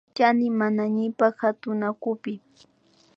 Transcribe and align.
Chani 0.17 0.47
manañipak 0.59 1.33
katunawkupi 1.39 2.33